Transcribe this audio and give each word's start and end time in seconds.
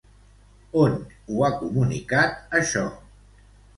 On 0.83 0.95
ho 1.33 1.45
ha 1.47 1.51
comunicat, 1.59 2.41
això? 2.61 2.87